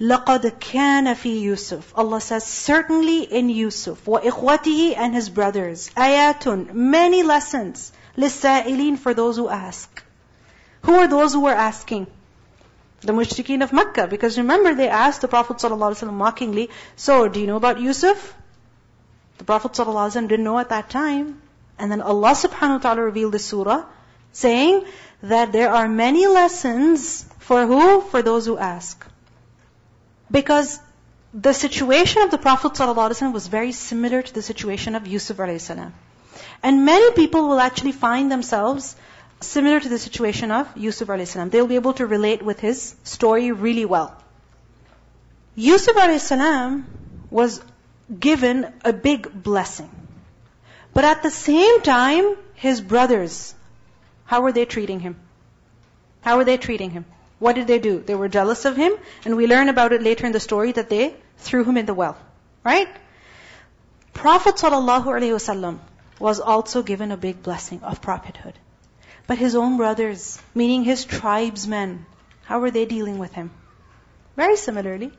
[0.00, 1.92] لَقَدْ كَانَ فِي Yusuf.
[1.96, 9.36] Allah says, certainly in Yusuf, وَإِخْوَتِهِ and his brothers, ayatun, many lessons, لِلسَّائِلِينَ for those
[9.36, 10.04] who ask.
[10.82, 12.06] Who are those who were asking?
[13.00, 14.06] The mushrikeen of Makkah.
[14.06, 18.34] Because remember, they asked the Prophet ﷺ mockingly, so, do you know about Yusuf?
[19.38, 21.42] The Prophet ﷺ didn't know at that time.
[21.78, 23.84] And then Allah subhanahu wa ta'ala revealed the surah,
[24.32, 24.84] saying
[25.22, 28.00] that there are many lessons for who?
[28.00, 29.04] For those who ask.
[30.33, 30.79] Because
[31.33, 35.71] the situation of the Prophet ﷺ was very similar to the situation of Yusuf a.s.
[36.63, 38.95] And many people will actually find themselves
[39.41, 41.33] similar to the situation of Yusuf a.s.
[41.33, 44.15] They'll be able to relate with his story really well.
[45.55, 46.31] Yusuf a.s.
[47.29, 47.61] was
[48.27, 49.89] given a big blessing.
[50.95, 53.53] But at the same time, his brothers,
[54.25, 55.15] how were they treating him?
[56.21, 57.05] How were they treating him?
[57.43, 57.99] What did they do?
[57.99, 58.93] They were jealous of him,
[59.25, 61.93] and we learn about it later in the story that they threw him in the
[61.93, 62.15] well.
[62.63, 62.87] Right?
[64.13, 65.79] Prophet ﷺ
[66.19, 68.57] was also given a big blessing of prophethood.
[69.27, 72.05] But his own brothers, meaning his tribesmen,
[72.45, 73.51] how were they dealing with him?
[74.37, 75.11] Very similarly.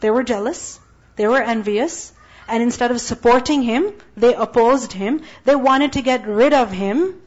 [0.00, 0.80] They were jealous,
[1.16, 2.14] they were envious,
[2.48, 5.20] and instead of supporting him, they opposed him.
[5.44, 7.20] They wanted to get rid of him.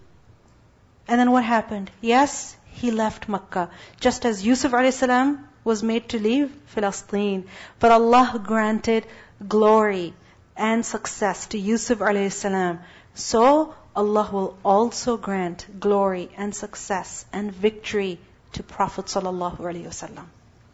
[1.07, 1.91] And then what happened?
[2.01, 3.70] Yes, he left Makkah.
[4.00, 5.02] Just as Yusuf a.s.
[5.64, 7.44] was made to leave Palestine.
[7.78, 9.06] But Allah granted
[9.46, 10.14] glory
[10.56, 12.46] and success to Yusuf a.s.
[13.14, 18.18] So Allah will also grant glory and success and victory
[18.54, 20.24] to Prophet ﷺ.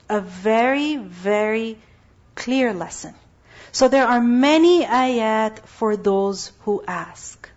[0.09, 1.79] A very, very
[2.35, 3.15] clear lesson.
[3.73, 7.51] So there are many ayat for those who ask.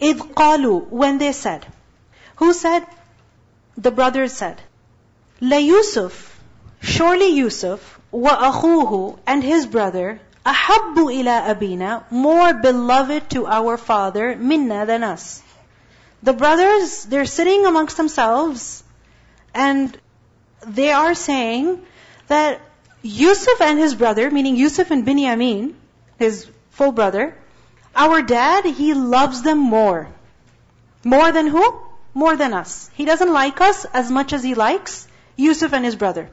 [0.00, 1.66] إِذْ قَالُوا When they said.
[2.36, 2.86] Who said?
[3.79, 4.61] the brothers said,
[5.39, 6.37] La Yusuf,
[6.81, 14.35] surely Yusuf, wa akhuhu, and his brother, ahabbu ila abina, more beloved to our father,
[14.35, 15.41] minna than us.
[16.23, 18.83] The brothers, they're sitting amongst themselves,
[19.53, 19.97] and
[20.67, 21.81] they are saying
[22.27, 22.59] that
[23.01, 25.73] Yusuf and his brother, meaning Yusuf and Binyamin,
[26.17, 27.33] his full brother,
[27.95, 30.09] our dad, he loves them more.
[31.05, 31.88] More than who?
[32.14, 32.90] More than us.
[32.94, 36.30] He doesn't like us as much as he likes Yusuf and his brother.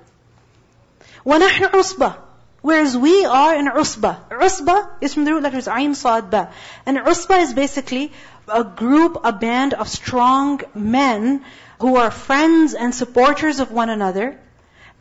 [1.25, 2.17] وَنَحْنُ عُصْبَةٌ
[2.61, 4.29] Whereas we are in Usba.
[4.29, 6.51] Usba is from the root letters Ayn, Sad, Ba.
[6.85, 8.11] And Usba is basically
[8.47, 11.43] a group, a band of strong men
[11.79, 14.39] who are friends and supporters of one another.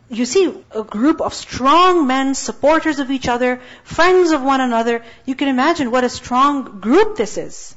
[0.09, 5.03] You see a group of strong men, supporters of each other, friends of one another.
[5.25, 7.74] You can imagine what a strong group this is.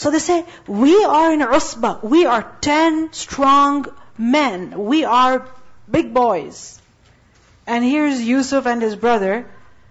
[0.00, 2.02] So they say, we are in Usba.
[2.02, 3.84] We are ten strong
[4.16, 4.86] men.
[4.86, 5.46] We are
[5.90, 6.80] big boys.
[7.66, 9.44] And here's Yusuf and his brother,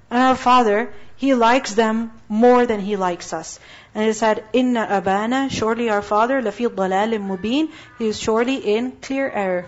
[0.10, 3.60] and our father, he likes them more than he likes us.
[3.94, 8.94] And he said, Inna abana, surely our father, lafi dalalim mubin, he is surely in
[8.94, 9.68] clear error.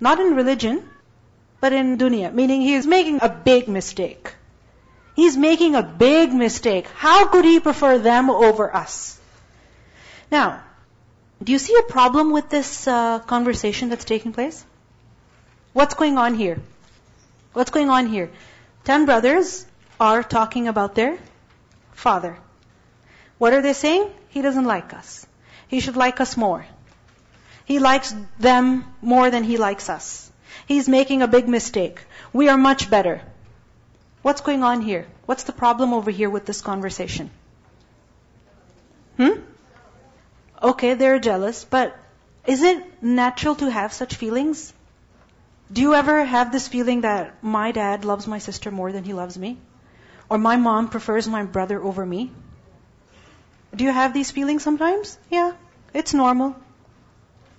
[0.00, 0.82] Not in religion,
[1.60, 4.34] but in dunya, meaning he is making a big mistake.
[5.14, 6.88] He's making a big mistake.
[6.88, 9.20] How could he prefer them over us?
[10.34, 10.62] Now,
[11.44, 14.64] do you see a problem with this uh, conversation that's taking place?
[15.72, 16.56] What's going on here?
[17.52, 18.30] What's going on here?
[18.82, 19.64] Ten brothers
[20.00, 21.12] are talking about their
[21.92, 22.36] father.
[23.38, 24.10] What are they saying?
[24.30, 25.24] He doesn't like us.
[25.68, 26.66] He should like us more.
[27.64, 28.84] He likes them
[29.14, 30.28] more than he likes us.
[30.66, 32.04] He's making a big mistake.
[32.32, 33.16] We are much better.
[34.22, 35.06] What's going on here?
[35.26, 37.30] What's the problem over here with this conversation?
[39.16, 39.34] Hmm?
[40.64, 41.94] Okay, they're jealous, but
[42.46, 44.72] is it natural to have such feelings?
[45.70, 49.12] Do you ever have this feeling that my dad loves my sister more than he
[49.12, 49.58] loves me?
[50.30, 52.30] Or my mom prefers my brother over me?
[53.76, 55.18] Do you have these feelings sometimes?
[55.30, 55.52] Yeah,
[55.92, 56.56] it's normal.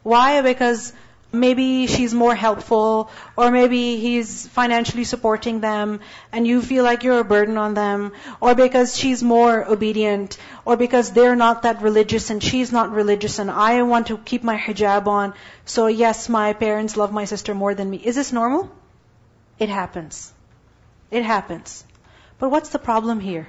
[0.01, 0.41] Why?
[0.41, 0.91] Because
[1.39, 5.99] maybe she's more helpful, or maybe he's financially supporting them,
[6.31, 10.77] and you feel like you're a burden on them, or because she's more obedient, or
[10.77, 14.57] because they're not that religious and she's not religious and I want to keep my
[14.57, 15.33] hijab on,
[15.65, 17.97] so yes, my parents love my sister more than me.
[17.97, 18.71] Is this normal?
[19.59, 20.33] It happens.
[21.11, 21.83] It happens.
[22.39, 23.47] But what's the problem here?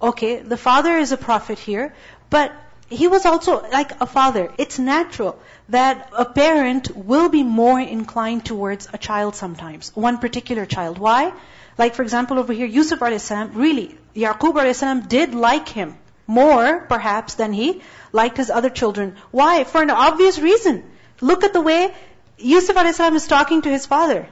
[0.00, 1.94] Okay, the father is a prophet here,
[2.30, 2.52] but
[2.88, 4.52] he was also like a father.
[4.56, 5.38] It's natural
[5.68, 10.98] that a parent will be more inclined towards a child sometimes, one particular child.
[10.98, 11.32] Why?
[11.76, 13.30] Like for example over here, Yusuf a.s.
[13.30, 15.06] really, Yaqub a.s.
[15.06, 17.82] did like him more perhaps than he
[18.12, 19.16] liked his other children.
[19.30, 19.64] Why?
[19.64, 20.84] For an obvious reason.
[21.20, 21.94] Look at the way
[22.38, 23.00] Yusuf a.s.
[23.00, 24.28] is talking to his father.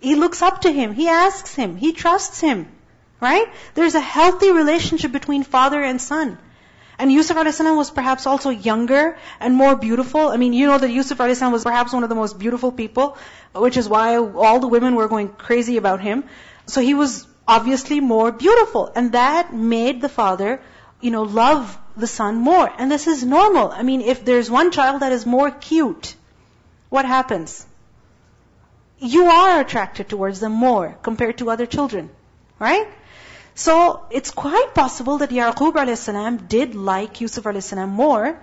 [0.00, 0.94] He looks up to him.
[0.94, 1.76] He asks him.
[1.76, 2.68] He trusts him.
[3.20, 3.46] Right?
[3.74, 6.38] There's a healthy relationship between father and son.
[6.98, 7.60] And Yusuf a.s.
[7.60, 10.28] was perhaps also younger and more beautiful.
[10.28, 11.40] I mean, you know that Yusuf a.s.
[11.42, 13.18] was perhaps one of the most beautiful people,
[13.54, 16.24] which is why all the women were going crazy about him.
[16.66, 18.90] So he was obviously more beautiful.
[18.94, 20.60] And that made the father,
[21.00, 22.72] you know, love the son more.
[22.78, 23.70] And this is normal.
[23.70, 26.14] I mean, if there's one child that is more cute,
[26.88, 27.66] what happens?
[28.98, 32.10] You are attracted towards them more compared to other children.
[32.58, 32.88] Right?
[33.56, 36.40] So it's quite possible that Yaqub a.s.
[36.46, 37.72] did like Yusuf a.s.
[37.72, 38.38] more,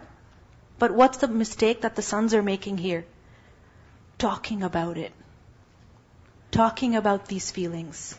[0.79, 3.05] but what's the mistake that the sons are making here?
[4.17, 5.11] Talking about it.
[6.49, 8.17] Talking about these feelings.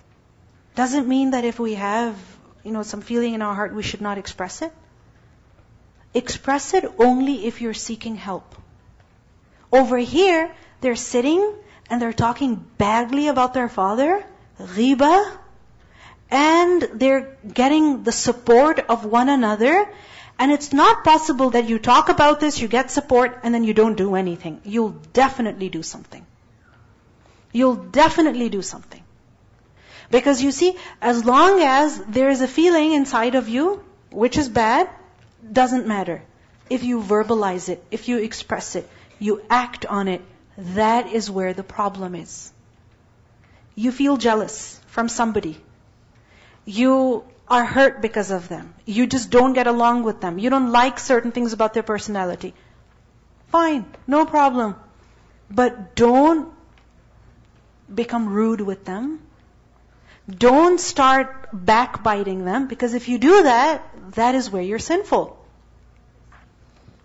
[0.77, 2.17] Doesn't mean that if we have,
[2.63, 4.73] you know, some feeling in our heart, we should not express it.
[6.15, 8.55] Express it only if you're seeking help.
[9.73, 10.49] Over here,
[10.81, 11.55] they're sitting
[11.91, 14.25] and they're talking badly about their father,
[14.61, 15.39] ghiba,
[16.35, 19.89] and they're getting the support of one another.
[20.37, 23.73] And it's not possible that you talk about this, you get support, and then you
[23.73, 24.61] don't do anything.
[24.65, 26.27] You'll definitely do something.
[27.53, 29.03] You'll definitely do something.
[30.11, 34.49] Because you see, as long as there is a feeling inside of you, which is
[34.49, 34.91] bad,
[35.59, 36.21] doesn't matter.
[36.69, 38.89] If you verbalize it, if you express it,
[39.21, 40.23] you act on it,
[40.59, 42.53] that is where the problem is.
[43.77, 45.57] You feel jealous from somebody.
[46.65, 48.75] You are hurt because of them.
[48.87, 50.39] You just don't get along with them.
[50.39, 52.55] You don't like certain things about their personality.
[53.49, 54.77] Fine, no problem.
[55.51, 56.53] But don't
[57.95, 59.21] become rude with them.
[60.29, 63.83] Don't start backbiting them because if you do that,
[64.13, 65.39] that is where you're sinful.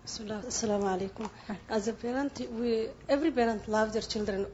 [0.06, 1.28] Assalamu alaikum.
[1.68, 4.46] As a parent, we, every parent loves their children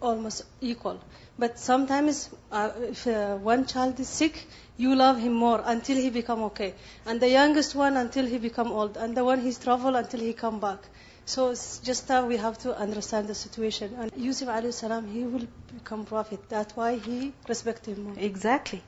[0.00, 1.00] almost equal.
[1.42, 4.46] But sometimes, uh, if uh, one child is sick,
[4.76, 6.74] you love him more until he become okay,
[7.04, 10.34] and the youngest one until he become old, and the one he's travel until he
[10.34, 10.78] come back.
[11.24, 13.96] So it's just that we have to understand the situation.
[13.98, 16.48] And Yusuf alayhi salam, he will become prophet.
[16.48, 18.14] That's why he respect him more.
[18.28, 18.80] Exactly.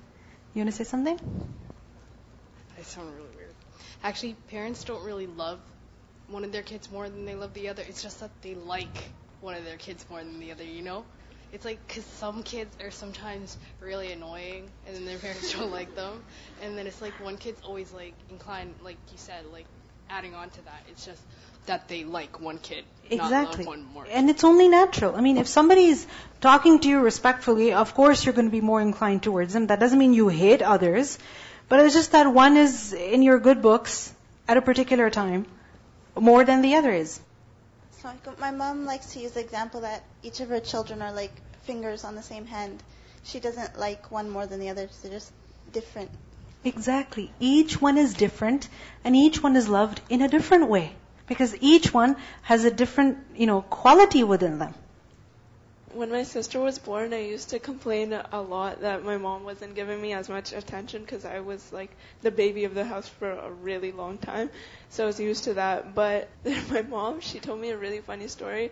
[0.53, 1.19] You want to say something?
[2.79, 3.59] I sound really weird.
[4.05, 5.59] Actually, parents don't really love
[6.29, 7.83] one of their kids more than they love the other.
[7.89, 9.05] It's just that they like
[9.41, 11.05] one of their kids more than the other, you know?
[11.55, 15.95] It's like, because some kids are sometimes really annoying, and then their parents don't like
[15.95, 16.25] them.
[16.61, 19.67] And then it's like one kid's always like inclined, like you said, like
[20.11, 20.83] adding on to that.
[20.91, 21.23] It's just
[21.67, 23.65] that they like one kid, exactly.
[23.65, 24.05] one more.
[24.11, 25.15] And it's only natural.
[25.15, 26.05] I mean, if somebody is
[26.41, 29.69] talking to you respectfully, of course you're going to be more inclined towards them.
[29.69, 31.19] That doesn't mean you hate others,
[31.69, 34.13] but it's just that one is in your good books
[34.49, 35.47] at a particular time
[36.19, 37.21] more than the other is.
[38.39, 42.05] My mom likes to use the example that each of her children are like fingers
[42.05, 42.83] on the same hand.
[43.23, 44.89] She doesn't like one more than the other.
[45.03, 45.33] They're just
[45.73, 46.11] different.
[46.65, 47.33] Exactly.
[47.41, 48.69] Each one is different
[49.05, 50.95] and each one is loved in a different way.
[51.27, 54.75] Because each one has a different, you know, quality within them.
[55.95, 59.75] When my sister was born, I used to complain a lot that my mom wasn't
[59.75, 63.31] giving me as much attention because I was like the baby of the house for
[63.31, 64.51] a really long time.
[64.91, 65.95] So I was used to that.
[65.95, 66.29] But
[66.71, 68.71] my mom, she told me a really funny story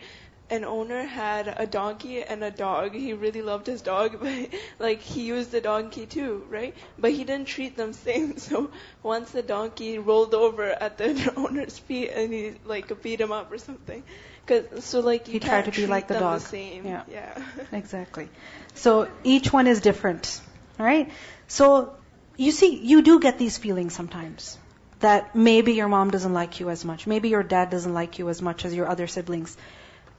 [0.53, 2.95] an owner had a donkey and a dog.
[2.95, 6.75] He really loved his dog, but like he used the donkey too, right?
[6.99, 8.37] But he didn't treat them same.
[8.37, 8.71] So
[9.03, 13.51] once the donkey rolled over at the owner's feet and he like beat him up
[13.51, 14.05] or something.
[14.47, 16.41] Cause, so like you he tried to be like the dog.
[16.41, 16.87] The same.
[16.87, 17.05] Yeah.
[17.11, 17.45] yeah.
[17.73, 18.29] exactly.
[18.75, 20.41] So each one is different,
[20.79, 21.11] right?
[21.49, 21.97] So
[22.37, 24.59] you see, you do get these feelings sometimes
[25.01, 28.29] that maybe your mom doesn't like you as much, maybe your dad doesn't like you
[28.29, 29.57] as much as your other siblings.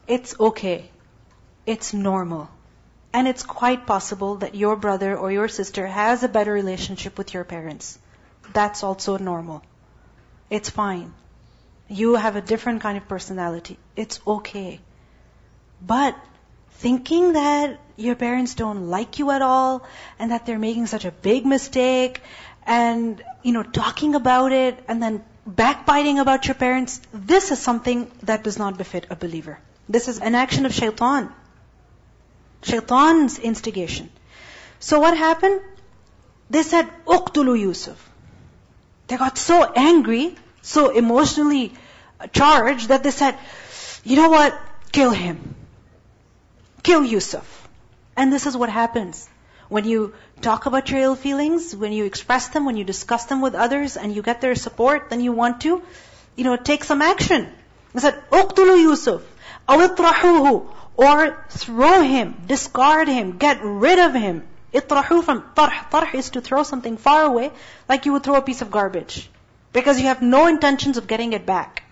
[0.08, 0.90] It's okay.
[1.66, 2.50] It's normal.
[3.14, 7.34] And it's quite possible that your brother or your sister has a better relationship with
[7.34, 7.98] your parents.
[8.54, 9.64] That's also normal.
[10.50, 11.14] It's fine.
[11.88, 13.78] You have a different kind of personality.
[13.96, 14.80] It's okay.
[15.82, 16.18] But
[16.84, 19.86] thinking that your parents don't like you at all
[20.20, 22.22] and that they're making such a big mistake
[22.66, 28.12] and, you know, talking about it and then backbiting about your parents, this is something
[28.24, 29.60] that does not befit a believer.
[29.88, 31.32] This is an action of shaitan.
[32.64, 34.10] Shaitan's instigation.
[34.80, 35.62] So what happened?
[36.50, 38.10] They said, Uqtulu Yusuf.
[39.08, 41.74] They got so angry, so emotionally
[42.32, 43.38] charged that they said,
[44.04, 44.58] you know what?
[44.92, 45.56] Kill him.
[46.84, 47.68] Kill Yusuf.
[48.16, 49.28] And this is what happens.
[49.70, 53.42] When you talk about your ill feelings, when you express them, when you discuss them
[53.42, 55.82] with others, and you get their support, then you want to,
[56.36, 57.50] you know, take some action.
[57.94, 59.24] They said, Uqtulu Yusuf.
[59.69, 64.43] أو اطرحوه or throw him, discard him, get rid of him.
[64.75, 65.91] اطرحوه from طرح.
[65.91, 67.51] طرح is to throw something far away,
[67.89, 69.31] like you would throw a piece of garbage.
[69.73, 71.83] Because you have no intentions of getting it back.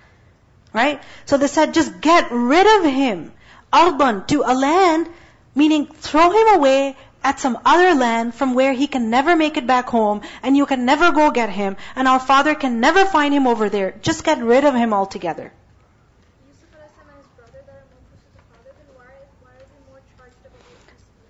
[0.72, 1.00] Right?
[1.24, 3.32] So they said, just get rid of him.
[3.72, 5.08] Arban, to a land,
[5.54, 9.66] meaning throw him away at some other land from where he can never make it
[9.66, 13.34] back home, and you can never go get him, and our father can never find
[13.34, 13.94] him over there.
[14.02, 15.52] Just get rid of him altogether.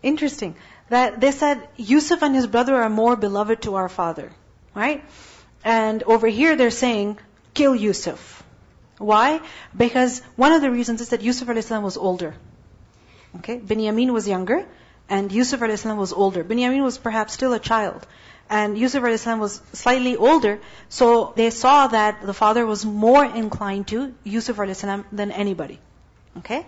[0.03, 0.55] Interesting.
[0.89, 4.31] That they said Yusuf and his brother are more beloved to our father.
[4.75, 5.03] Right?
[5.63, 7.17] And over here they're saying,
[7.53, 8.43] kill Yusuf.
[8.98, 9.41] Why?
[9.75, 11.70] Because one of the reasons is that Yusuf a.s.
[11.70, 12.36] was older.
[13.38, 13.58] Okay?
[13.58, 14.65] Binyamin was younger,
[15.10, 15.86] and Yusuf a.s.
[15.86, 16.43] was older.
[16.43, 18.05] Binyamin was perhaps still a child.
[18.50, 19.25] And Yusuf a.s.
[19.25, 24.81] was slightly older, so they saw that the father was more inclined to Yusuf a.s.
[25.12, 25.79] than anybody.
[26.38, 26.65] Okay?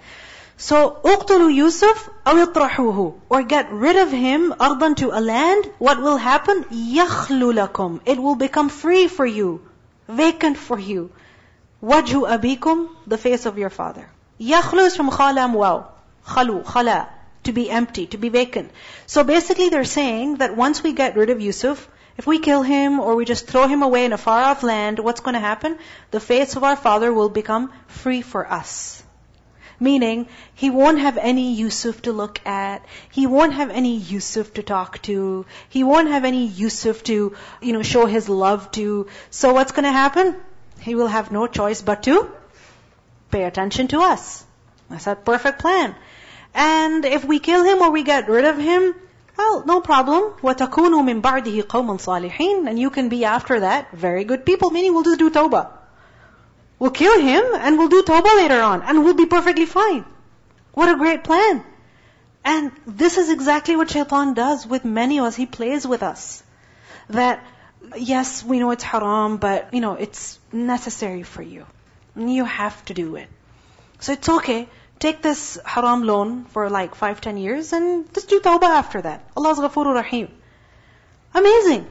[0.61, 5.71] So, اقتلوا Yusuf أو اطرحوه or get rid of him أرضا to a land.
[5.79, 6.65] What will happen?
[6.73, 8.01] يخلو لكم.
[8.05, 9.61] It will become free for you,
[10.09, 11.11] vacant for you.
[11.83, 14.11] وجه أبيكم, the face of your father.
[14.41, 15.85] يخلو is from خالم واو.
[16.27, 17.07] خلو, خلا,
[17.45, 18.71] to be empty, to be vacant.
[19.07, 22.99] So basically they're saying that once we get rid of Yusuf, if we kill him
[22.99, 25.79] or we just throw him away in a far off land, what's going to happen?
[26.11, 29.02] The face of our father will become free for us.
[29.83, 32.85] Meaning, he won't have any Yusuf to look at.
[33.11, 35.47] He won't have any Yusuf to talk to.
[35.69, 39.07] He won't have any Yusuf to, you know, show his love to.
[39.31, 40.37] So what's going to happen?
[40.81, 42.31] He will have no choice but to
[43.31, 44.45] pay attention to us.
[44.91, 45.95] That's a perfect plan.
[46.55, 48.95] And if we kill him or we get rid of him,
[49.37, 50.33] well, no problem.
[50.43, 54.95] وَتَكُونُوا مِن بَعْدِهِ قَوْمًا صَالِحِينَ And you can be after that very good people, meaning
[54.95, 55.69] we'll just do tawbah.
[56.84, 60.04] We'll kill him and we'll do tawbah later on and we'll be perfectly fine.
[60.74, 61.64] What a great plan.
[62.44, 65.38] And this is exactly what shaitan does with many of us.
[65.38, 66.44] He plays with us.
[67.08, 67.42] That,
[67.96, 71.66] yes, we know it's haram, but, you know, it's necessary for you.
[72.18, 73.30] You have to do it.
[74.02, 74.68] So it's okay.
[75.00, 79.24] Take this haram loan for like five, ten years and just do tawbah after that.
[79.38, 80.28] Allah's ghafurur rahim.
[81.34, 81.88] Amazing.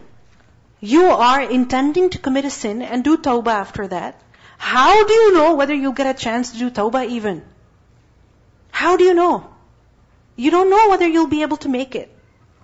[0.81, 4.21] You are intending to commit a sin and do tawbah after that.
[4.63, 7.43] How do you know whether you'll get a chance to do tawbah even?
[8.71, 9.51] How do you know?
[10.37, 12.15] You don't know whether you'll be able to make it.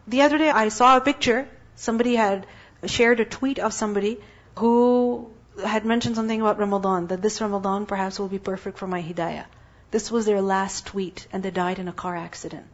[0.07, 1.49] The other day I saw a picture.
[1.75, 2.47] Somebody had
[2.87, 4.17] shared a tweet of somebody
[4.59, 5.29] who
[5.73, 9.47] had mentioned something about Ramadan, that this Ramadan perhaps will be perfect for my hidayah.
[9.91, 12.67] This was their last tweet and they died in a car accident.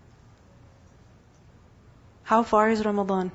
[2.25, 3.33] How far is Ramadan?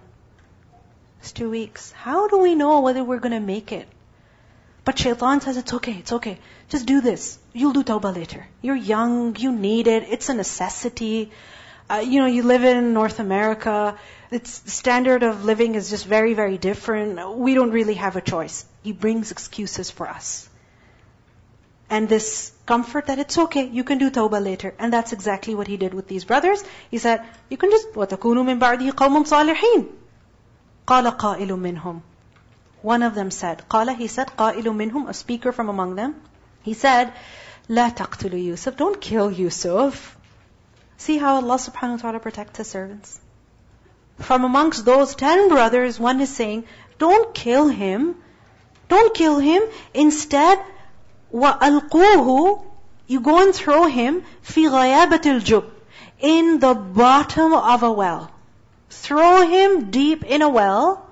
[1.20, 1.92] It's two weeks.
[1.92, 3.88] How do we know whether we're to make it?
[4.89, 6.39] But shaitan says, it's okay, it's okay.
[6.69, 7.39] Just do this.
[7.55, 8.47] You'll do tawbah later.
[8.61, 11.31] You're young, you need it, it's a necessity.
[11.89, 13.99] Uh, you know, you live in North America.
[14.31, 17.37] Its standard of living is just very, very different.
[17.37, 18.65] We don't really have a choice.
[18.83, 20.49] He brings excuses for us.
[21.91, 24.75] And this comfort that it's okay, you can do tawbah later.
[24.79, 26.65] And that's exactly what he did with these brothers.
[26.91, 29.87] He said, you can just, وَتَكُونُوا مِن بَعْدِهِ قَوْمٌ صَالِحِينَ
[30.87, 32.01] قَالَ قَائِلٌ مِّنْهُمْ
[32.83, 36.15] one of them said, قال, he said, قائل منهم, a speaker from among them.
[36.63, 37.13] He said,
[37.69, 40.17] لا تقتلوا Yusuf, don't kill Yusuf.
[40.97, 43.21] See how Allah subhanahu wa ta'ala protects His servants.
[44.19, 46.65] From amongst those ten brothers, one is saying,
[46.99, 48.17] don't kill him.
[48.89, 49.63] Don't kill him.
[49.93, 50.59] Instead,
[51.33, 52.65] وَأَلْقُوهُ
[53.07, 55.71] You go and throw him فِي غَيَابَةِ الْجُبِّ
[56.21, 58.31] In the bottom of a well.
[58.91, 61.05] Throw him deep in a well,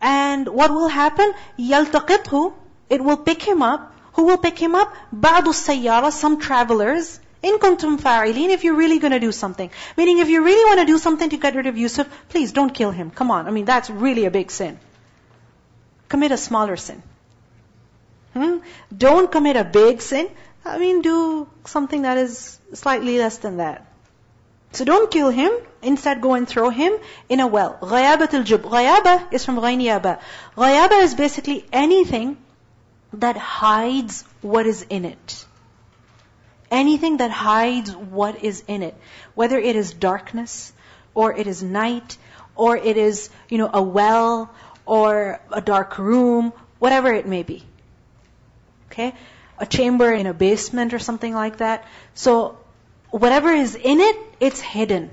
[0.00, 1.32] and what will happen?
[1.58, 2.52] يَلْتَقِطْهُ
[2.90, 3.92] It will pick him up.
[4.14, 4.94] Who will pick him up?
[5.14, 7.20] بَعْضُ السَّيَّارَةِ Some travelers.
[7.42, 9.70] In kuntum fa'ilin, if you're really going to do something.
[9.96, 12.72] Meaning if you really want to do something to get rid of Yusuf, please don't
[12.72, 13.10] kill him.
[13.10, 13.46] Come on.
[13.46, 14.78] I mean, that's really a big sin.
[16.08, 17.02] Commit a smaller sin.
[18.34, 18.58] Hmm?
[18.96, 20.30] Don't commit a big sin.
[20.64, 23.86] I mean, do something that is slightly less than that.
[24.72, 25.52] So don't kill him.
[25.82, 26.92] Instead, go and throw him
[27.28, 27.78] in a well.
[27.80, 28.62] غيابة الجب.
[28.62, 30.18] غيابة is from غينيابة.
[30.56, 32.36] غيابة is basically anything
[33.12, 35.44] that hides what is in it.
[36.70, 38.96] Anything that hides what is in it.
[39.34, 40.72] Whether it is darkness,
[41.14, 42.16] or it is night,
[42.56, 44.50] or it is, you know, a well,
[44.86, 47.62] or a dark room, whatever it may be.
[48.90, 49.14] Okay?
[49.58, 51.84] A chamber in a basement or something like that.
[52.14, 52.58] So,
[53.10, 55.10] whatever is in it, it's hidden.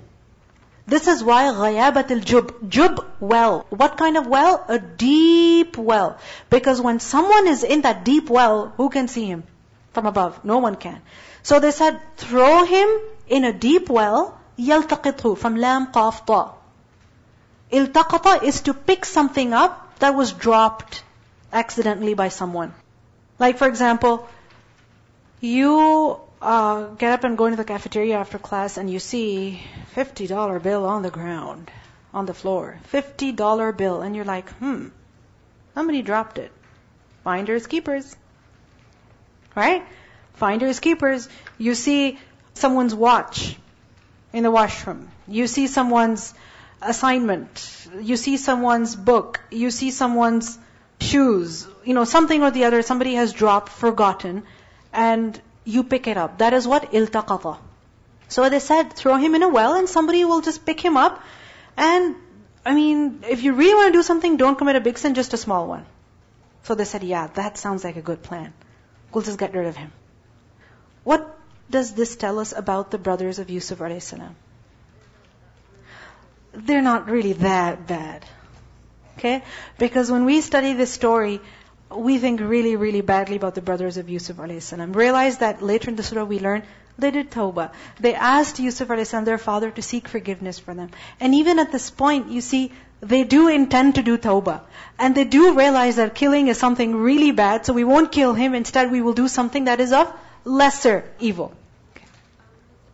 [0.87, 2.69] This is why ghayabat al-jub.
[2.69, 3.65] Jub, well.
[3.69, 4.65] What kind of well?
[4.67, 6.17] A deep well.
[6.49, 9.43] Because when someone is in that deep well, who can see him?
[9.93, 10.43] From above.
[10.43, 11.01] No one can.
[11.43, 12.89] So they said, throw him
[13.27, 16.53] in a deep well, يَلْتَقِطْهُ from lam qaf ta.
[17.71, 21.03] Iltaqata is to pick something up that was dropped
[21.53, 22.73] accidentally by someone.
[23.39, 24.27] Like for example,
[25.39, 29.60] you uh, get up and go into the cafeteria after class and you see
[29.96, 31.72] $50 bill on the ground,
[32.14, 32.78] on the floor.
[32.92, 34.00] $50 bill.
[34.00, 34.88] And you're like, hmm,
[35.74, 36.52] somebody dropped it.
[37.24, 38.16] Finders, keepers.
[39.56, 39.84] Right?
[40.34, 41.28] Finders, keepers.
[41.58, 42.16] You see
[42.54, 43.56] someone's watch
[44.32, 45.10] in the washroom.
[45.26, 46.32] You see someone's
[46.80, 47.88] assignment.
[48.00, 49.40] You see someone's book.
[49.50, 50.56] You see someone's
[51.00, 51.66] shoes.
[51.84, 54.44] You know, something or the other, somebody has dropped, forgotten,
[54.92, 56.38] and you pick it up.
[56.38, 57.58] That is what iltaqata.
[58.28, 61.22] So they said, throw him in a well and somebody will just pick him up.
[61.76, 62.14] And,
[62.64, 65.34] I mean, if you really want to do something, don't commit a big sin, just
[65.34, 65.84] a small one.
[66.62, 68.52] So they said, yeah, that sounds like a good plan.
[69.12, 69.92] We'll just get rid of him.
[71.04, 71.38] What
[71.70, 74.14] does this tell us about the brothers of Yusuf a.s.?
[76.52, 78.24] They're not really that bad.
[79.18, 79.42] Okay?
[79.78, 81.40] Because when we study this story,
[81.90, 84.72] we think really, really badly about the brothers of Yusuf a.s.
[84.72, 86.62] Realize that later in the surah we learn
[86.98, 87.72] they did tawbah.
[88.00, 89.10] They asked Yusuf a.s.
[89.10, 90.90] their father to seek forgiveness for them.
[91.20, 94.62] And even at this point, you see, they do intend to do tawbah.
[94.98, 98.54] And they do realize that killing is something really bad, so we won't kill him.
[98.54, 100.12] Instead, we will do something that is of
[100.44, 101.52] lesser evil.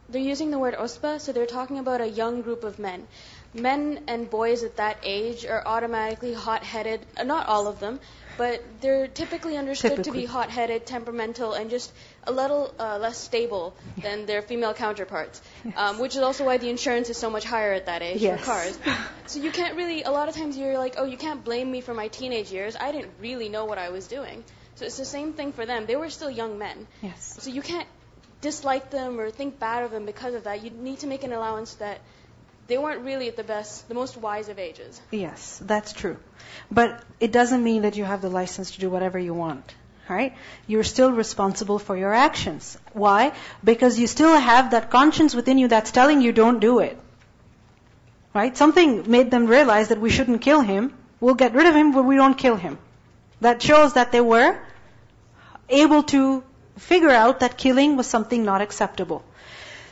[0.09, 3.07] They're using the word usba, so they're talking about a young group of men
[3.55, 7.01] men and boys at that age are automatically hot-headed.
[7.17, 8.01] Uh, not all of them,
[8.37, 10.13] but they're typically understood typically.
[10.13, 11.93] to be hot-headed, temperamental, and just
[12.25, 15.41] a little uh, less stable than their female counterparts.
[15.77, 18.41] Um, which is also why the insurance is so much higher at that age yes.
[18.41, 18.79] for cars.
[19.27, 20.03] so you can't really.
[20.03, 22.77] A lot of times you're like, oh, you can't blame me for my teenage years.
[22.79, 24.45] I didn't really know what I was doing.
[24.75, 25.87] So it's the same thing for them.
[25.87, 26.87] They were still young men.
[27.03, 27.37] Yes.
[27.41, 27.89] So you can't
[28.41, 30.63] dislike them or think bad of them because of that.
[30.65, 32.01] You need to make an allowance that
[32.69, 35.01] they weren't really at the best, the most wise of ages.
[35.11, 36.17] Yes, that's true.
[36.71, 39.75] But it doesn't mean that you have the license to do whatever you want.
[40.09, 40.35] Right?
[40.67, 42.77] You're still responsible for your actions.
[42.93, 43.33] Why?
[43.65, 46.99] Because you still have that conscience within you that's telling you don't do it.
[48.35, 48.57] Right?
[48.57, 50.93] Something made them realize that we shouldn't kill him.
[51.21, 52.79] We'll get rid of him, but we don't kill him.
[53.41, 54.59] That shows that they were
[55.69, 56.43] able to
[56.77, 59.25] figure out that killing was something not acceptable.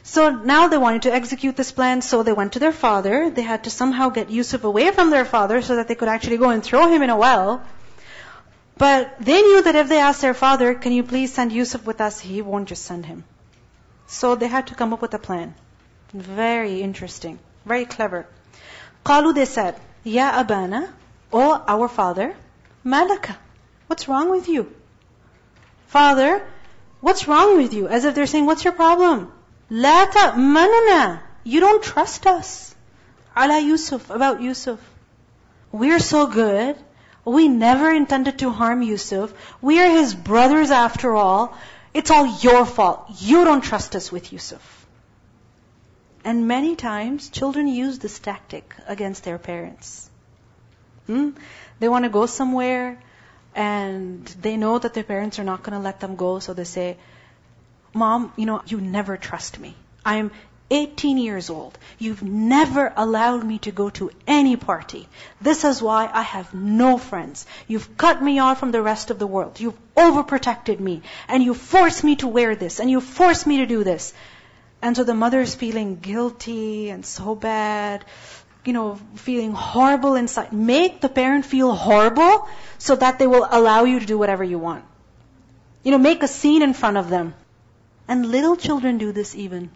[0.03, 3.31] So now they wanted to execute this plan, so they went to their father.
[3.31, 6.39] They had to somehow get Yusuf away from their father so that they could actually
[6.39, 7.63] go and throw him in a well.
[8.79, 12.01] But they knew that if they asked their father, can you please send Yusuf with
[12.01, 13.25] us, he won't just send him.
[14.07, 15.55] So they had to come up with a plan.
[16.15, 17.39] Very interesting.
[17.67, 18.27] Very clever.
[19.05, 20.93] Qalu, they said, Ya Abana,
[21.33, 22.35] O our father,
[22.85, 23.37] Malaka,
[23.87, 24.75] what's wrong with you?
[25.89, 26.47] Father,
[27.01, 27.87] what's wrong with you?
[27.87, 29.31] As if they're saying, what's your problem?
[29.70, 31.20] لا تأمننا.
[31.44, 32.76] You don't trust us.
[33.38, 34.80] Ala Yusuf, about Yusuf.
[35.72, 36.78] We're so good.
[37.26, 39.34] We never intended to harm Yusuf.
[39.62, 41.58] We are his brothers after all.
[41.94, 43.06] It's all your fault.
[43.20, 44.86] You don't trust us with Yusuf.
[46.24, 50.10] And many times, children use this tactic against their parents.
[51.08, 51.32] Hmm?
[51.80, 53.00] They want to go somewhere,
[53.54, 56.64] and they know that their parents are not going to let them go, so they
[56.64, 56.98] say,
[57.93, 59.75] Mom, you know, you never trust me.
[60.05, 60.31] I'm
[60.71, 61.77] 18 years old.
[61.99, 65.09] You've never allowed me to go to any party.
[65.41, 67.47] This is why I have no friends.
[67.67, 69.59] You've cut me off from the rest of the world.
[69.59, 71.03] You've overprotected me.
[71.27, 72.79] And you forced me to wear this.
[72.79, 74.15] And you forced me to do this.
[74.81, 78.05] And so the mother is feeling guilty and so bad.
[78.65, 80.53] You know, feeling horrible inside.
[80.53, 82.49] Make the parent feel horrible
[82.79, 84.85] so that they will allow you to do whatever you want.
[85.83, 87.35] You know, make a scene in front of them.
[88.11, 89.71] And little children do this even.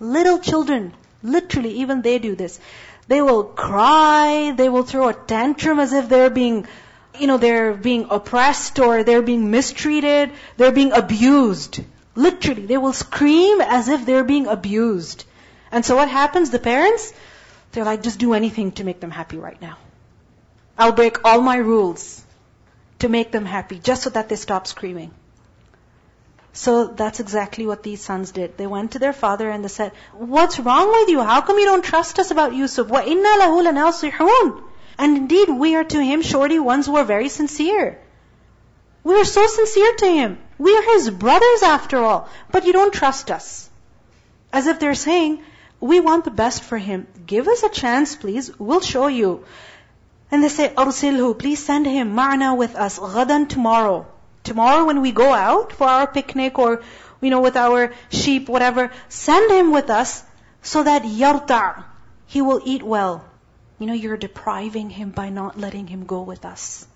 [0.00, 2.58] Little children, literally, even they do this.
[3.06, 6.66] They will cry, they will throw a tantrum as if they're being,
[7.16, 11.80] you know, they're being oppressed or they're being mistreated, they're being abused.
[12.16, 15.24] Literally, they will scream as if they're being abused.
[15.70, 16.50] And so what happens?
[16.50, 17.12] The parents,
[17.70, 19.78] they're like, just do anything to make them happy right now.
[20.76, 22.20] I'll break all my rules
[22.98, 25.12] to make them happy, just so that they stop screaming.
[26.53, 28.57] So that's exactly what these sons did.
[28.57, 31.21] They went to their father and they said, What's wrong with you?
[31.21, 32.87] How come you don't trust us about Yusuf?
[32.87, 34.63] وَإِنَّا لَهُ لَنَاصِحُونَ
[34.97, 37.99] And indeed, we are to him surely ones who are very sincere.
[39.03, 40.37] We are so sincere to him.
[40.57, 42.27] We are his brothers after all.
[42.51, 43.69] But you don't trust us.
[44.51, 45.41] As if they're saying,
[45.79, 47.07] we want the best for him.
[47.25, 48.51] Give us a chance, please.
[48.59, 49.45] We'll show you.
[50.31, 54.07] And they say, أرسله, please send him, ma'na with us, غدا tomorrow
[54.44, 56.82] tomorrow when we go out for our picnic or
[57.24, 58.92] you know, with our sheep, whatever.
[59.08, 60.22] Send him with us
[60.62, 61.84] so that yarta,
[62.26, 63.24] he will eat well.
[63.78, 66.86] You know, you're depriving him by not letting him go with us.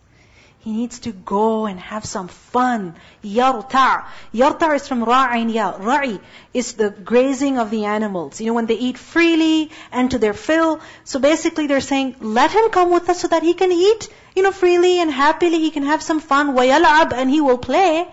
[0.67, 2.95] He needs to go and have some fun.
[3.21, 4.05] Yarta.
[4.33, 5.73] Yarta is from ra'in ya.
[5.73, 6.21] Ra'i
[6.53, 8.39] is the grazing of the animals.
[8.39, 10.79] You know, when they eat freely and to their fill.
[11.03, 14.07] So basically they're saying, let him come with us so that he can eat,
[14.37, 15.59] you know, freely and happily.
[15.59, 16.55] He can have some fun.
[16.55, 18.07] وَيَلْعَبْ And he will play.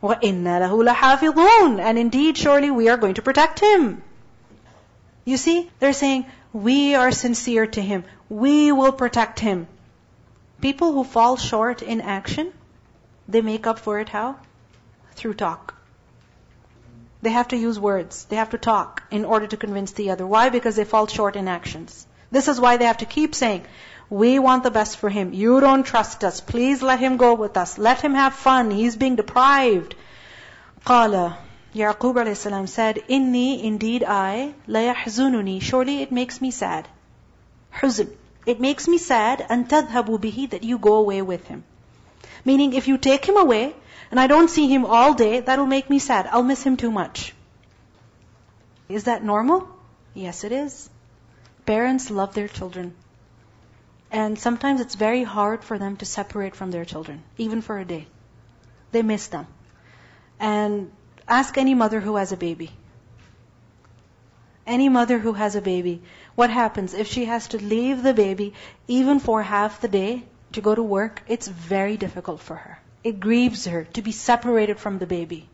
[0.00, 4.02] وَإِنَّا لَهُ لَحَافِظُونَ And indeed, surely we are going to protect him.
[5.24, 8.04] You see, they're saying, we are sincere to him.
[8.28, 9.66] We will protect him.
[10.60, 12.52] People who fall short in action,
[13.28, 14.36] they make up for it how?
[15.14, 15.74] Through talk.
[17.22, 18.24] They have to use words.
[18.26, 20.26] They have to talk in order to convince the other.
[20.26, 20.48] Why?
[20.50, 22.06] Because they fall short in actions.
[22.30, 23.64] This is why they have to keep saying,
[24.08, 25.32] we want the best for him.
[25.32, 26.40] You don't trust us.
[26.40, 27.78] Please let him go with us.
[27.78, 28.70] Let him have fun.
[28.70, 29.96] He's being deprived.
[30.84, 31.36] قال
[31.74, 35.60] Yaqub alayhi said, Inni, indeed I, la yahzununi.
[35.60, 36.88] Surely it makes me sad.
[37.74, 38.14] Huzn.
[38.45, 41.63] It makes me sad, and tadhabu bihi, that you go away with him.
[42.43, 43.75] Meaning, if you take him away,
[44.09, 46.27] and I don't see him all day, that'll make me sad.
[46.27, 47.33] I'll miss him too much.
[48.89, 49.67] Is that normal?
[50.13, 50.89] Yes, it is.
[51.65, 52.93] Parents love their children.
[54.11, 57.85] And sometimes it's very hard for them to separate from their children, even for a
[57.85, 58.07] day.
[58.91, 59.47] They miss them.
[60.39, 60.91] And
[61.31, 62.71] Ask any mother who has a baby.
[64.67, 66.01] Any mother who has a baby.
[66.35, 68.53] What happens if she has to leave the baby
[68.87, 71.21] even for half the day to go to work?
[71.27, 72.79] It's very difficult for her.
[73.03, 75.49] It grieves her to be separated from the baby.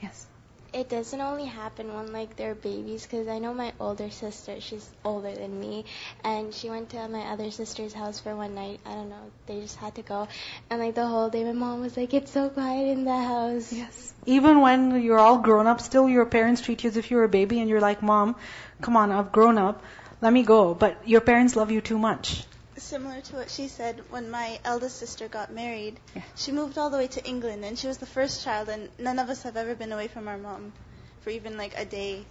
[0.00, 0.26] Yes
[0.72, 4.88] it doesn't only happen when like they're babies because I know my older sister, she's
[5.04, 5.84] older than me,
[6.22, 8.80] and she went to my other sister's house for one night.
[8.86, 10.28] I don't know, they just had to go,
[10.68, 13.72] and like the whole day, my mom was like, "It's so quiet in the house."
[13.72, 14.14] Yes.
[14.26, 17.28] Even when you're all grown up, still your parents treat you as if you're a
[17.28, 18.36] baby, and you're like, "Mom,
[18.80, 19.82] come on, I've grown up,
[20.20, 22.44] let me go." But your parents love you too much
[22.80, 26.00] similar to what she said when my eldest sister got married.
[26.14, 26.22] Yeah.
[26.34, 29.18] She moved all the way to England, and she was the first child, and none
[29.18, 30.72] of us have ever been away from our mom
[31.20, 32.24] for even like a day.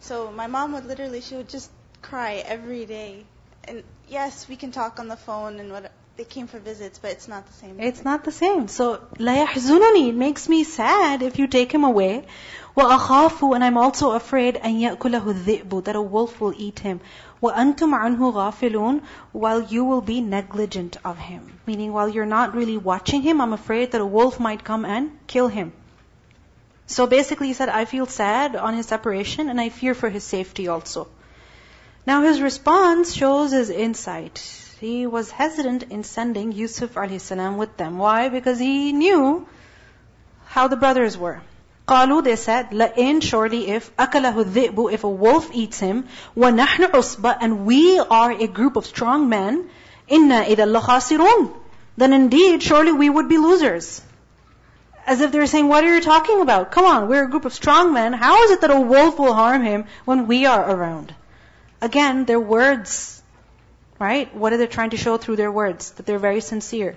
[0.00, 1.70] So my mom would literally, she would just
[2.02, 3.24] cry every day.
[3.64, 7.11] And yes, we can talk on the phone and what they came for visits, but
[7.11, 7.79] it's not the same.
[7.79, 8.67] It's not the same.
[8.67, 10.09] So لا يحزنني.
[10.09, 12.25] It makes me sad if you take him away.
[12.75, 16.99] وأخاف and I'm also afraid أن يأكله الذئب that a wolf will eat him.
[17.41, 21.59] وَأَنْتُمْ عَنْهُ غَافِلُونَ While you will be negligent of him.
[21.65, 25.17] Meaning while you're not really watching him, I'm afraid that a wolf might come and
[25.25, 25.71] kill him.
[26.85, 30.25] So basically he said, I feel sad on his separation and I fear for his
[30.25, 31.07] safety also.
[32.05, 34.39] Now his response shows his insight.
[34.83, 37.97] He was hesitant in sending Yusuf alayhi with them.
[37.97, 38.29] Why?
[38.29, 39.47] Because he knew
[40.45, 41.41] how the brothers were.
[41.89, 47.37] قالوا they said لئن surely if أكله الذئب if a wolf eats him ونحن عصبة
[47.41, 49.67] and we are a group of strong men
[50.11, 51.51] إنا إذا لخاسرون
[51.97, 54.01] then indeed surely we would be losers
[55.07, 57.53] as if they're saying what are you talking about come on we're a group of
[57.53, 61.13] strong men how is it that a wolf will harm him when we are around
[61.81, 63.12] again their words
[63.99, 66.95] right what are they trying to show through their words that they're very sincere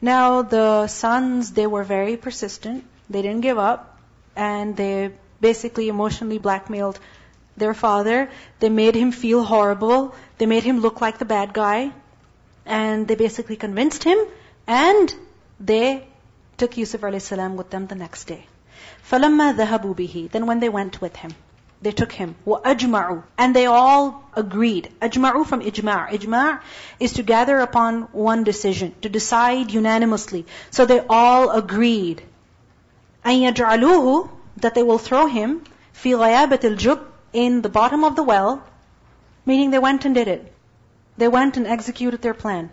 [0.00, 3.98] now the sons they were very persistent they didn't give up
[4.36, 6.98] and they basically emotionally blackmailed
[7.56, 8.30] their father.
[8.60, 10.14] They made him feel horrible.
[10.38, 11.92] They made him look like the bad guy.
[12.64, 14.18] And they basically convinced him
[14.66, 15.14] and
[15.60, 16.06] they
[16.58, 17.30] took Yusuf a.s.
[17.30, 18.46] with them the next day.
[19.10, 21.32] فَلَمَّا ذَهَبُوا بِهِ Then when they went with him,
[21.82, 22.34] they took him.
[22.46, 24.92] وَأَجْمَعُوا And they all agreed.
[25.00, 26.08] أجمعوا from ijma'.
[26.10, 26.60] Ijma'
[26.98, 30.46] is to gather upon one decision, to decide unanimously.
[30.70, 32.22] So they all agreed.
[33.24, 35.62] أن يجعلوه that they will throw him
[35.94, 37.00] في غيابة الجب
[37.32, 38.62] in the bottom of the well,
[39.44, 40.52] meaning they went and did it.
[41.18, 42.70] They went and executed their plan.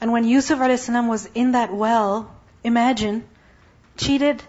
[0.00, 0.88] And when Yusuf a.s.
[0.88, 2.30] was in that well,
[2.62, 3.24] imagine,
[3.96, 4.42] cheated,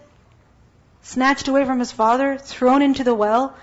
[1.02, 3.54] snatched away from his father, thrown into the well,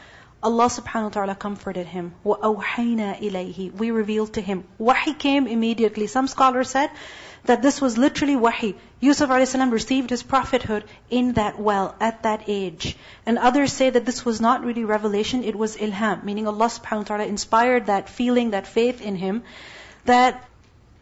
[0.44, 2.14] Allah subhanahu wa ta'ala comforted him.
[2.24, 4.66] وَأَوْحَيْنَا إِلَيْهِ We revealed to him.
[4.78, 6.06] Wahi came immediately.
[6.08, 6.92] Some scholars said
[7.46, 8.76] that this was literally wahi.
[9.00, 9.56] Yusuf a.s.
[9.56, 12.96] received his prophethood in that well, at that age.
[13.26, 17.00] And others say that this was not really revelation, it was ilham, meaning Allah subhanahu
[17.00, 19.44] wa ta'ala inspired that feeling, that faith in him,
[20.06, 20.44] that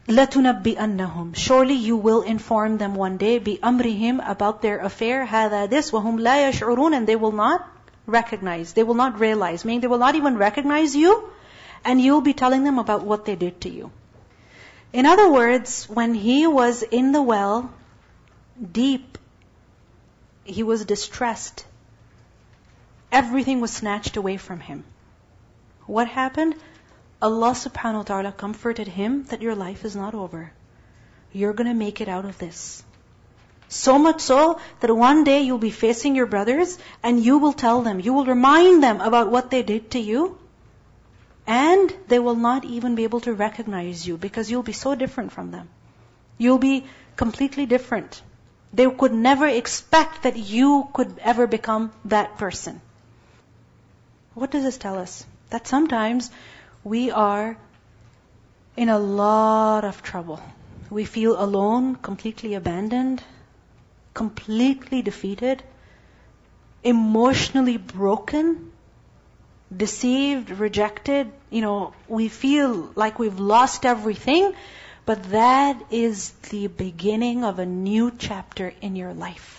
[0.08, 6.20] لَتُنَبِّئَنَّهُمْ Surely you will inform them one day, بِأَمْرِهِمْ about their affair, هَذَا this, وَهُمْ
[6.20, 7.68] لَا يَشْعُرُونَ And they will not
[8.05, 11.29] recognize, they will not realize, meaning they will not even recognize you,
[11.85, 13.91] and you'll be telling them about what they did to you.
[14.93, 17.71] In other words, when he was in the well,
[18.71, 19.17] deep,
[20.43, 21.65] he was distressed.
[23.11, 24.83] everything was snatched away from him.
[25.85, 26.55] What happened?
[27.21, 30.51] Allah subhanahu wa ta'ala comforted him that your life is not over.
[31.33, 32.83] You're gonna make it out of this.
[33.71, 37.81] So much so that one day you'll be facing your brothers and you will tell
[37.83, 40.37] them, you will remind them about what they did to you.
[41.47, 45.31] And they will not even be able to recognize you because you'll be so different
[45.31, 45.69] from them.
[46.37, 48.21] You'll be completely different.
[48.73, 52.81] They could never expect that you could ever become that person.
[54.33, 55.25] What does this tell us?
[55.49, 56.29] That sometimes
[56.83, 57.57] we are
[58.75, 60.41] in a lot of trouble.
[60.89, 63.23] We feel alone, completely abandoned,
[64.13, 65.63] completely defeated,
[66.83, 68.71] emotionally broken,
[69.75, 71.31] deceived, rejected.
[71.49, 74.53] You know, we feel like we've lost everything,
[75.05, 79.57] but that is the beginning of a new chapter in your life.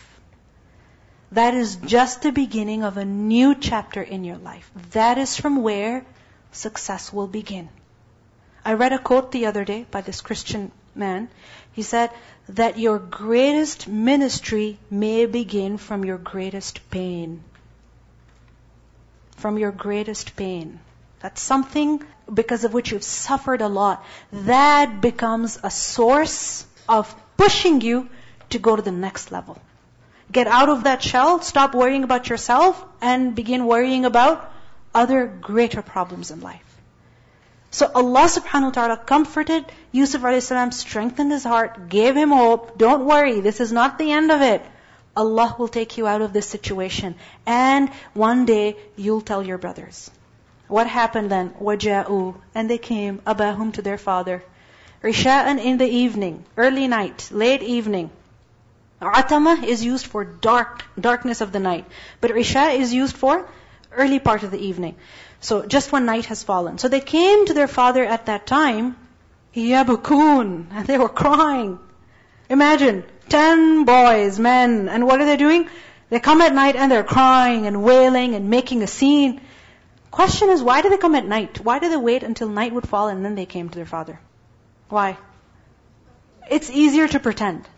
[1.33, 4.71] That is just the beginning of a new chapter in your life.
[4.91, 6.05] That is from where
[6.53, 7.71] success will begin.
[8.65, 11.29] I read a quote the other day by this Christian man.
[11.73, 12.11] He said
[12.49, 17.43] that your greatest ministry may begin from your greatest pain.
[19.37, 20.81] From your greatest pain.
[21.21, 22.03] That's something
[22.33, 24.05] because of which you've suffered a lot.
[24.33, 28.09] That becomes a source of pushing you
[28.51, 29.59] to go to the next level.
[30.31, 34.53] Get out of that shell, stop worrying about yourself, and begin worrying about
[34.95, 36.72] other greater problems in life.
[37.72, 42.78] So Allah subhanahu wa ta'ala comforted Yusuf alayhi salam, strengthened his heart, gave him hope.
[42.78, 44.63] Don't worry, this is not the end of it.
[45.16, 47.16] Allah will take you out of this situation.
[47.46, 50.10] And one day you'll tell your brothers.
[50.68, 51.52] What happened then?
[51.62, 54.44] وَجَاءُوا And they came, abahum to their father.
[55.04, 58.10] Isha'an in the evening, early night, late evening.
[59.02, 61.86] Atama is used for dark, darkness of the night.
[62.20, 63.48] But Isha is used for
[63.92, 64.96] early part of the evening.
[65.43, 66.79] So just when night has fallen.
[66.79, 68.97] So they came to their father at that time,
[69.55, 71.81] yabukun, and they were crying.
[72.49, 75.69] Imagine, ten boys, men, and what are they doing?
[76.11, 79.41] They come at night and they're crying and wailing and making a scene.
[80.13, 81.59] Question is, why do they come at night?
[81.59, 84.21] Why do they wait until night would fall and then they came to their father?
[84.91, 85.17] Why?
[86.49, 87.69] It's easier to pretend.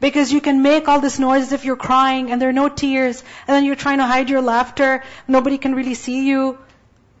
[0.00, 2.68] Because you can make all this noise as if you're crying and there are no
[2.68, 6.58] tears, and then you're trying to hide your laughter, nobody can really see you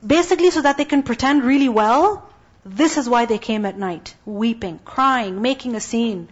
[0.05, 2.27] Basically so that they can pretend really well,
[2.65, 6.27] this is why they came at night, weeping, crying, making a scene.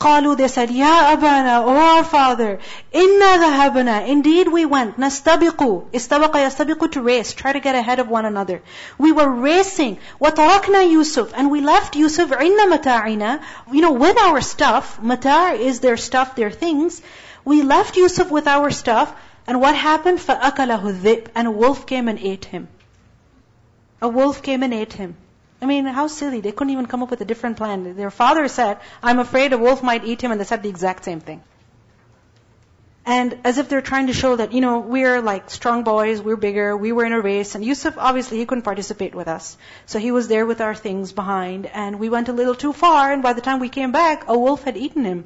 [0.00, 2.58] قالوا they said, Ya Abana, O our father,
[2.92, 8.08] inna dhahabna, indeed we went, nastabiqu, istabaqa yastabiqu to race, try to get ahead of
[8.08, 8.60] one another.
[8.98, 14.40] We were racing, وَتَرَكْنَا Yusuf, and we left Yusuf عِنَّ مَتَاعِنَا, you know, with our
[14.40, 17.00] stuff, mata' is their stuff, their things.
[17.44, 19.14] We left Yusuf with our stuff,
[19.46, 20.18] and what happened?
[20.18, 22.66] فَأَكَلَهُ الذِّئْبِ And a wolf came and ate him.
[24.01, 25.15] A wolf came and ate him.
[25.61, 26.41] I mean, how silly.
[26.41, 27.95] They couldn't even come up with a different plan.
[27.95, 31.03] Their father said, I'm afraid a wolf might eat him, and they said the exact
[31.03, 31.41] same thing.
[33.07, 36.35] And as if they're trying to show that, you know, we're like strong boys, we're
[36.35, 39.57] bigger, we were in a race, and Yusuf, obviously, he couldn't participate with us.
[39.85, 43.13] So he was there with our things behind, and we went a little too far,
[43.13, 45.23] and by the time we came back, a wolf had eaten him.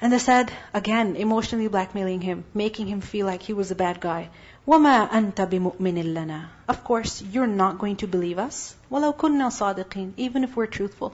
[0.00, 4.00] And they said, again, emotionally blackmailing him, making him feel like he was a bad
[4.00, 4.30] guy.
[4.67, 8.75] وَمَا أَنْتَ بِمُؤْمِنٍ لَنَا Of course, you're not going to believe us.
[8.91, 11.13] وَلَوْ كُنَّا صَادِقِينَ Even if we're truthful.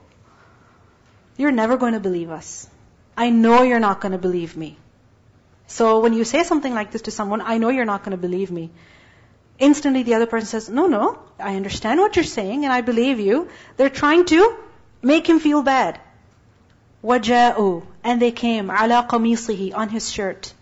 [1.38, 2.70] You're never going to believe us.
[3.18, 4.78] I know you're not going to believe me.
[5.68, 8.22] So when you say something like this to someone, I know you're not going to
[8.22, 8.72] believe me.
[9.58, 13.20] Instantly the other person says, no, no, I understand what you're saying and I believe
[13.20, 13.50] you.
[13.78, 14.56] They're trying to
[15.02, 16.00] make him feel bad.
[17.04, 20.54] وَجَاءُوا And they came, عَلَى قَمِيصِهِ On his shirt.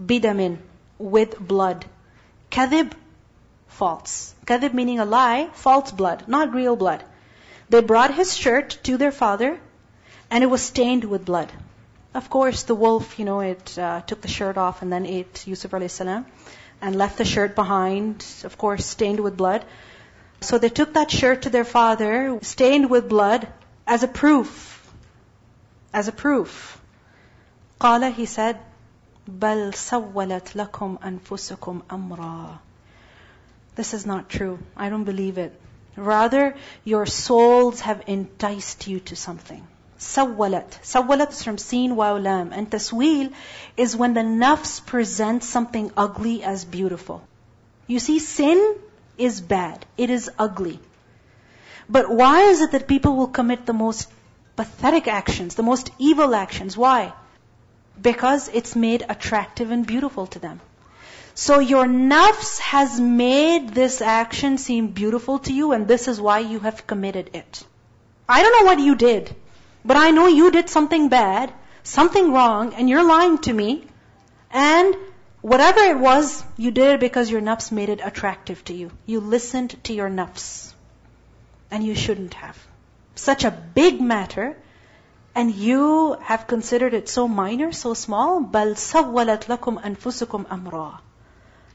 [0.00, 0.58] بِدَمٍ
[0.97, 1.85] with blood.
[2.51, 2.93] Kadhib,
[3.67, 4.33] false.
[4.45, 7.03] Kadhib meaning a lie, false blood, not real blood.
[7.69, 9.59] They brought his shirt to their father,
[10.29, 11.51] and it was stained with blood.
[12.13, 15.45] Of course, the wolf, you know, it uh, took the shirt off and then ate
[15.47, 16.25] Yusuf salam
[16.81, 19.65] and left the shirt behind, of course, stained with blood.
[20.41, 23.47] So they took that shirt to their father, stained with blood,
[23.87, 24.71] as a proof.
[25.93, 26.79] As a proof.
[27.81, 28.59] Qala, he said,
[29.28, 32.58] بل سولت لكم أنفسكم أمرا
[33.76, 34.58] This is not true.
[34.76, 35.58] I don't believe it.
[35.96, 39.62] Rather, your souls have enticed you to something.
[39.98, 40.80] سولت.
[40.82, 42.52] سولت is from seen wa lam.
[42.52, 43.32] And taswil
[43.76, 47.22] is when the nafs presents something ugly as beautiful.
[47.86, 48.76] You see, sin
[49.18, 49.84] is bad.
[49.96, 50.80] It is ugly.
[51.88, 54.08] But why is it that people will commit the most
[54.56, 56.76] pathetic actions, the most evil actions?
[56.76, 57.12] Why?
[58.01, 60.61] Because it's made attractive and beautiful to them.
[61.33, 66.39] So your nafs has made this action seem beautiful to you and this is why
[66.39, 67.63] you have committed it.
[68.27, 69.35] I don't know what you did,
[69.83, 71.53] but I know you did something bad,
[71.83, 73.85] something wrong, and you're lying to me.
[74.49, 74.95] And
[75.41, 78.91] whatever it was, you did it because your nafs made it attractive to you.
[79.05, 80.73] You listened to your nafs.
[81.69, 82.57] And you shouldn't have.
[83.15, 84.55] Such a big matter,
[85.34, 88.42] and you have considered it so minor, so small.
[88.42, 90.98] بَلْ سَوَّلَتْ لَكُمْ أَنفُسُكُمْ أَمْرًا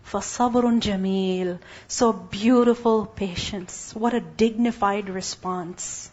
[0.06, 3.96] فَصَبْرٌ جَمِيلٌ So beautiful patience.
[3.96, 6.12] What a dignified response.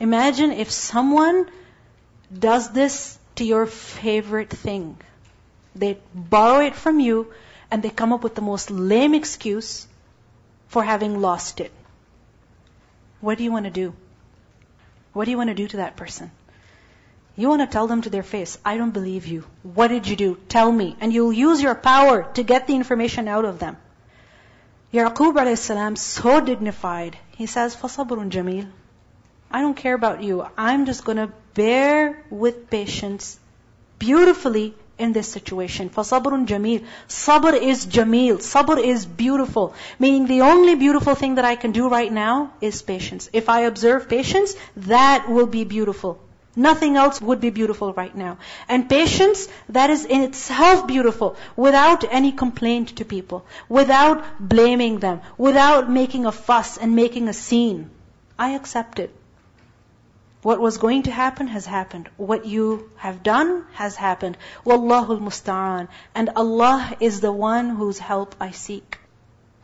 [0.00, 1.48] Imagine if someone
[2.36, 4.96] does this to your favorite thing.
[5.76, 7.32] They borrow it from you
[7.70, 9.86] and they come up with the most lame excuse
[10.68, 11.72] for having lost it.
[13.20, 13.94] What do you want to do?
[15.12, 16.30] What do you want to do to that person?
[17.36, 19.44] You want to tell them to their face, I don't believe you.
[19.62, 20.38] What did you do?
[20.48, 20.96] Tell me.
[21.00, 23.76] And you'll use your power to get the information out of them.
[24.92, 27.16] Yaqub alayhi so dignified.
[27.36, 28.68] He says, فَصَبْرٌ jamil.
[29.50, 30.46] I don't care about you.
[30.56, 33.38] I'm just going to bear with patience
[34.00, 35.90] beautifully in this situation.
[35.90, 36.84] فَصَبْرٌ jamil.
[37.06, 38.38] Sabr is jamil.
[38.38, 39.74] Sabr is beautiful.
[40.00, 43.30] Meaning the only beautiful thing that I can do right now is patience.
[43.32, 46.18] If I observe patience, that will be beautiful.
[46.55, 48.37] Nothing else would be beautiful right now.
[48.69, 55.21] And patience, that is in itself beautiful, without any complaint to people, without blaming them,
[55.37, 57.89] without making a fuss and making a scene.
[58.37, 59.15] I accept it.
[60.43, 62.09] What was going to happen has happened.
[62.17, 64.37] What you have done has happened.
[64.65, 65.87] Wallahul musta'an.
[66.13, 68.99] And Allah is the one whose help I seek.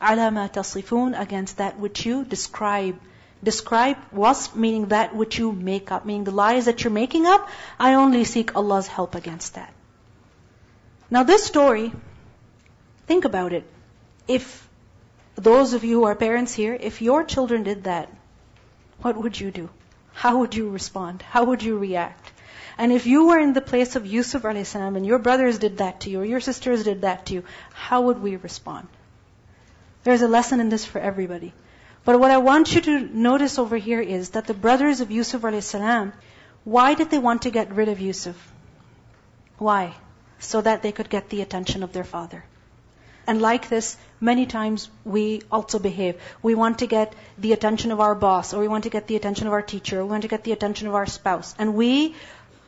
[0.00, 2.98] Alama tasifun, against that which you describe
[3.42, 7.48] describe was meaning that which you make up, meaning the lies that you're making up,
[7.78, 9.72] I only seek Allah's help against that.
[11.10, 11.92] Now this story,
[13.06, 13.64] think about it.
[14.28, 14.68] If
[15.34, 18.08] those of you who are parents here, if your children did that,
[19.00, 19.70] what would you do?
[20.12, 21.22] How would you respond?
[21.22, 22.32] How would you react?
[22.76, 24.74] And if you were in the place of Yusuf a.s.
[24.74, 28.02] and your brothers did that to you, or your sisters did that to you, how
[28.02, 28.88] would we respond?
[30.04, 31.52] There's a lesson in this for everybody.
[32.10, 35.44] But what I want you to notice over here is that the brothers of Yusuf
[35.44, 35.76] a.s.,
[36.64, 38.34] why did they want to get rid of Yusuf?
[39.58, 39.94] Why?
[40.40, 42.42] So that they could get the attention of their father.
[43.28, 46.16] And like this, many times we also behave.
[46.42, 49.14] We want to get the attention of our boss, or we want to get the
[49.14, 51.54] attention of our teacher, or we want to get the attention of our spouse.
[51.60, 52.16] And we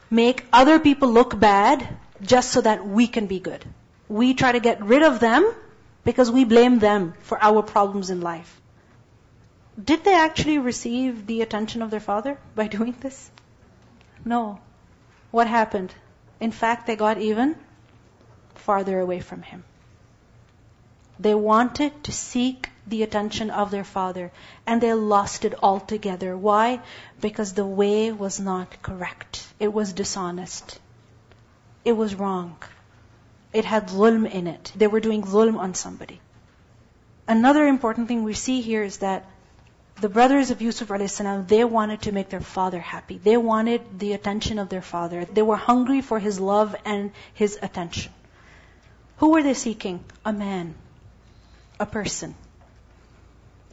[0.08, 1.88] make other people look bad
[2.22, 3.64] just so that we can be good.
[4.08, 5.52] We try to get rid of them
[6.04, 8.60] because we blame them for our problems in life.
[9.82, 13.30] Did they actually receive the attention of their father by doing this?
[14.24, 14.60] No.
[15.30, 15.94] What happened?
[16.40, 17.56] In fact, they got even
[18.54, 19.64] farther away from him.
[21.18, 24.30] They wanted to seek the attention of their father
[24.66, 26.36] and they lost it altogether.
[26.36, 26.80] Why?
[27.20, 29.46] Because the way was not correct.
[29.58, 30.80] It was dishonest.
[31.84, 32.56] It was wrong.
[33.52, 34.72] It had zulm in it.
[34.74, 36.20] They were doing zulm on somebody.
[37.28, 39.24] Another important thing we see here is that
[40.02, 43.18] the brothers of Yusuf a.s., they wanted to make their father happy.
[43.18, 45.24] They wanted the attention of their father.
[45.24, 48.12] They were hungry for his love and his attention.
[49.18, 50.00] Who were they seeking?
[50.24, 50.74] A man.
[51.78, 52.34] A person.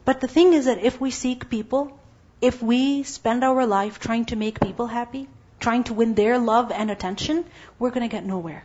[0.06, 2.00] But the thing is that if we seek people,
[2.42, 5.28] if we spend our life trying to make people happy,
[5.60, 7.44] trying to win their love and attention,
[7.80, 8.64] we're going to get nowhere.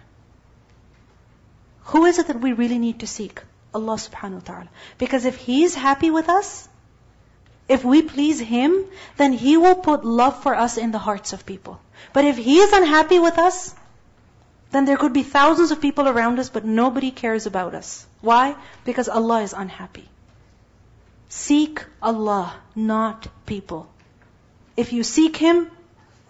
[1.95, 3.43] Who is it that we really need to seek?
[3.73, 4.69] Allah subhanahu wa ta'ala.
[4.99, 6.69] Because if He's happy with us,
[7.69, 8.85] if we please Him,
[9.17, 11.81] then He will put love for us in the hearts of people.
[12.13, 13.75] But if He is unhappy with us,
[14.71, 18.07] then there could be thousands of people around us, but nobody cares about us.
[18.21, 18.57] Why?
[18.85, 20.09] Because Allah is unhappy.
[21.29, 23.89] Seek Allah, not people.
[24.77, 25.71] If you seek Him,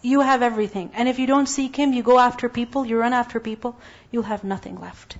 [0.02, 0.90] you have everything.
[0.94, 3.76] And if you don't seek Him, you go after people, you run after people,
[4.10, 5.16] you'll have nothing left.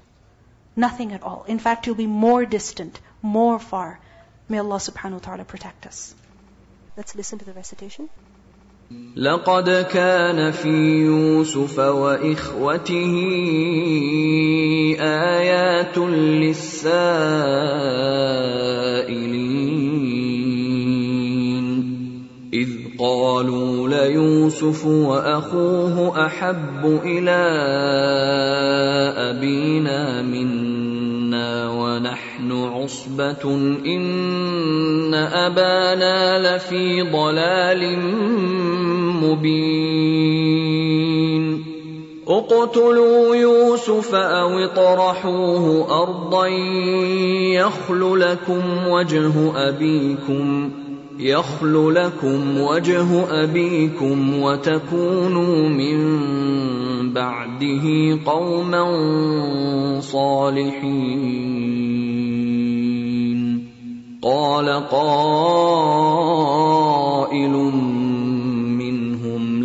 [0.76, 1.44] Nothing at all.
[1.48, 3.98] In fact, you'll be more distant, more far.
[4.48, 6.14] May Allah subhanahu wa ta'ala protect us.
[6.96, 8.08] Let's listen to the recitation.
[9.16, 10.68] لقد كان في
[11.04, 13.14] يوسف وإخوته
[15.00, 16.84] آيات للسائلين
[22.52, 22.68] إذ
[22.98, 27.40] قالوا ليوسف وأخوه أحب إلى
[29.30, 33.54] أبينا منا ونحن عصبة
[33.86, 37.98] إن أبانا لفي ضلال
[39.22, 40.64] مبين.
[42.28, 46.46] اقتلوا يوسف أو اطرحوه أرضا
[47.56, 49.32] يخل لكم وجه
[49.68, 50.83] أبيكم ۖ.
[51.18, 55.98] يخل لكم وجه أبيكم وتكونوا من
[57.12, 58.84] بعده قوما
[60.00, 61.54] صالحين.
[64.22, 65.14] قال قائل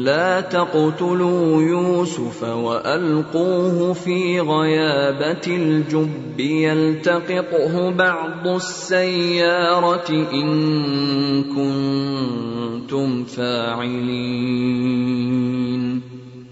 [0.09, 14.79] لا تقتلوا يوسف وألقوه في غيابة الجب يلتقطه بعض السيارة إن كنتم فاعلين.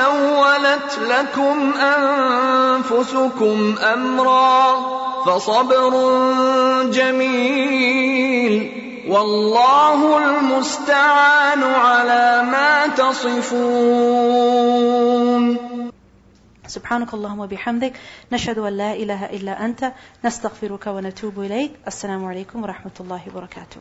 [0.00, 3.58] سولت لكم أنفسكم
[3.94, 4.60] أمرا
[5.26, 5.92] فصبر
[6.90, 8.54] جميل
[9.08, 14.40] والله المستعان على ما تصفون.
[16.66, 17.92] سبحانك اللهم وبحمدك
[18.32, 19.92] نشهد أن لا إله إلا أنت
[20.24, 21.72] نستغفرك ونتوب إليك.
[21.86, 23.80] السلام عليكم ورحمة الله وبركاته.